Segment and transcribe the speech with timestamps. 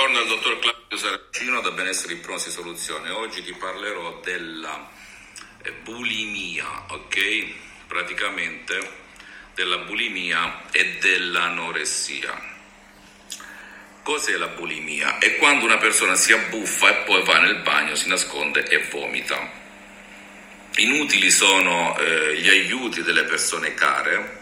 [0.00, 3.10] Buongiorno al dottor Claudio Saracino da Benessere Ipnosi Soluzione.
[3.10, 4.88] Oggi ti parlerò della
[5.62, 7.54] eh, bulimia, ok?
[7.86, 8.78] Praticamente
[9.54, 12.32] della bulimia e dell'anoressia.
[14.02, 15.18] Cos'è la bulimia?
[15.18, 19.52] È quando una persona si abbuffa e poi va nel bagno, si nasconde e vomita.
[20.76, 24.39] Inutili sono eh, gli aiuti delle persone care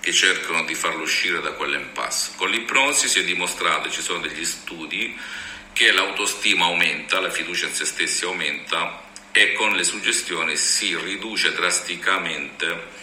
[0.00, 2.32] che cercano di farlo uscire da quell'impasse.
[2.36, 5.18] Con l'ipnosi si è dimostrato, ci sono degli studi,
[5.72, 11.52] che l'autostima aumenta, la fiducia in se stessi aumenta e con le suggestioni si riduce
[11.52, 12.96] drasticamente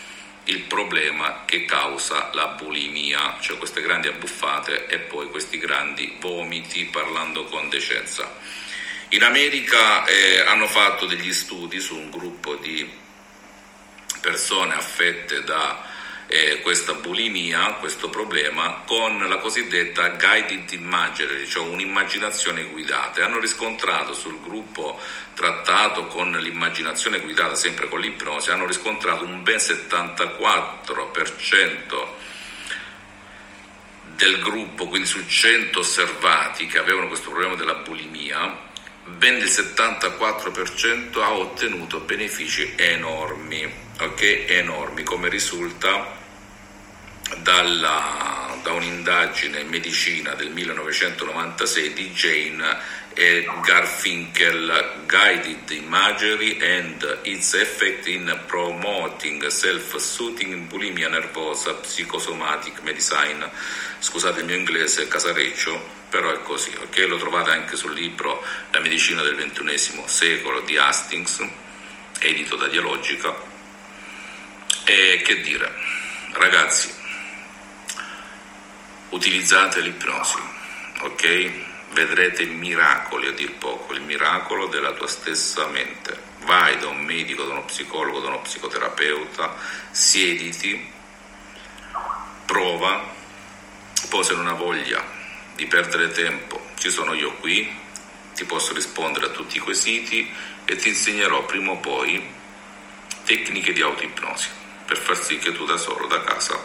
[0.45, 6.85] il problema che causa la bulimia, cioè queste grandi abbuffate e poi questi grandi vomiti
[6.85, 8.29] parlando con decenza.
[9.09, 12.87] In America eh, hanno fatto degli studi su un gruppo di
[14.20, 15.93] persone affette da
[16.27, 23.20] eh, questa bulimia, questo problema, con la cosiddetta guided imagery, cioè un'immaginazione guidata.
[23.20, 24.99] E hanno riscontrato sul gruppo
[25.34, 32.23] trattato con l'immaginazione guidata, sempre con l'ipnosi, hanno riscontrato un ben 74%
[34.15, 38.73] del gruppo, quindi su 100 osservati che avevano questo problema della bulimia,
[39.05, 44.45] ben il 74% ha ottenuto benefici enormi, ok?
[44.47, 46.17] Enormi, come risulta
[47.37, 57.53] dalla, da un'indagine in medicina del 1996 di Jane e Garfinkel Guided Imagery and its
[57.53, 63.49] Effect in Promoting Self-Soothing Bulimia Nervosa Psychosomatic Medicine.
[63.99, 66.97] Scusate il mio inglese casareccio, però è così, ok?
[67.07, 71.45] Lo trovate anche sul libro La medicina del XXI secolo di Hastings,
[72.19, 73.35] edito da Dialogica.
[74.85, 75.73] E che dire,
[76.34, 76.94] ragazzi,
[79.09, 80.38] utilizzate l'ipnosi,
[81.01, 81.51] ok?
[81.91, 86.34] Vedrete miracoli a dir poco, il miracolo della tua stessa mente.
[86.41, 89.56] Vai da un medico, da uno psicologo, da uno psicoterapeuta,
[89.90, 90.91] siediti,
[92.46, 93.13] prova,
[94.09, 95.15] poi se non hai voglia
[95.56, 97.84] di perdere tempo, ci sono io qui,
[98.36, 100.30] ti posso rispondere a tutti i quesiti
[100.66, 102.24] e ti insegnerò prima o poi
[103.24, 104.50] tecniche di autoipnosi
[104.86, 106.64] per far sì che tu da solo, da casa,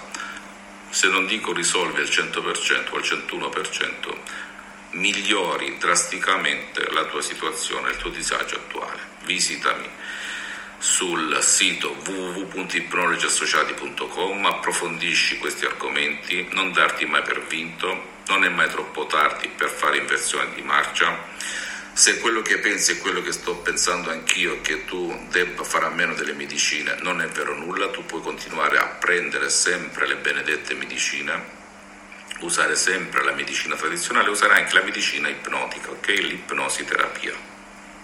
[0.91, 4.17] se non dico risolvi al 100% o al 101%,
[4.91, 8.99] migliori drasticamente la tua situazione, il tuo disagio attuale.
[9.25, 9.89] Visitami
[10.81, 19.07] sul sito www.ipnologiassociati.com, approfondisci questi argomenti, non darti mai per vinto, non è mai troppo
[19.07, 21.29] tardi per fare inversione di marcia
[21.93, 25.91] se quello che pensi è quello che sto pensando anch'io, che tu debba fare a
[25.91, 30.73] meno delle medicine, non è vero nulla, tu puoi continuare a prendere sempre le benedette
[30.73, 31.45] medicine,
[32.39, 36.07] usare sempre la medicina tradizionale, usare anche la medicina ipnotica, ok?
[36.07, 37.35] L'ipnosi terapia,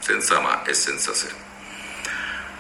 [0.01, 1.46] senza ma e senza se.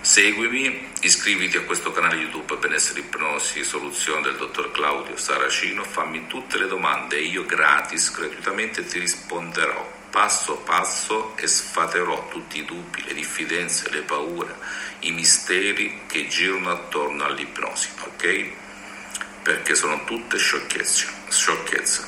[0.06, 6.58] Seguimi, iscriviti a questo canale YouTube Benessere Ipnosi Soluzione del dottor Claudio Saracino, fammi tutte
[6.58, 13.02] le domande e io gratis, gratuitamente ti risponderò passo passo e sfaterò tutti i dubbi,
[13.02, 14.54] le diffidenze, le paure,
[15.00, 18.50] i misteri che girano attorno all'ipnosi, ok?
[19.42, 22.04] Perché sono tutte sciocchezze, sciocchezze.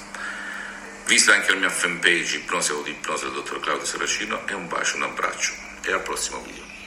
[1.07, 5.03] Visita anche la mia fanpage Ipnosi Autoipnosi del dottor Claudio Saracino e un bacio, un
[5.03, 6.78] abbraccio e al prossimo video.